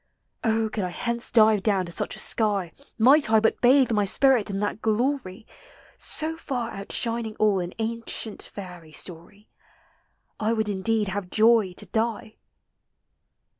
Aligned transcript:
Oh, 0.43 0.67
could 0.67 0.83
I 0.83 0.89
hence 0.89 1.29
dive 1.29 1.61
down 1.61 1.85
to 1.85 1.91
such 1.91 2.15
a 2.15 2.19
sky, 2.19 2.71
Might 2.97 3.29
I 3.29 3.39
but 3.39 3.61
bathe 3.61 3.91
my 3.91 4.03
spirit 4.03 4.49
in 4.49 4.59
that 4.59 4.81
glory, 4.81 5.45
So 5.95 6.35
far 6.35 6.71
outshining 6.71 7.35
all 7.35 7.59
in 7.59 7.75
ancient 7.77 8.41
fairy 8.41 8.93
story, 8.93 9.47
I 10.39 10.53
would 10.53 10.69
indeed 10.69 11.09
have 11.09 11.29
joy 11.29 11.73
to 11.73 11.85
die 11.85 12.37